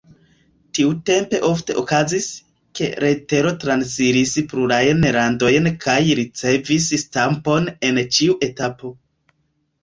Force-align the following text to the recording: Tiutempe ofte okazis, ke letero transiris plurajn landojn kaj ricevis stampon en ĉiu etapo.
Tiutempe 0.75 1.39
ofte 1.49 1.73
okazis, 1.81 2.29
ke 2.79 2.87
letero 3.05 3.51
transiris 3.63 4.31
plurajn 4.55 5.05
landojn 5.17 5.69
kaj 5.85 5.99
ricevis 6.21 6.89
stampon 7.03 7.71
en 7.91 8.03
ĉiu 8.19 8.41
etapo. 8.51 8.93